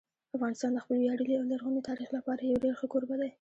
[0.37, 3.29] افغانستان د خپل ویاړلي او لرغوني تاریخ لپاره یو ډېر ښه کوربه دی.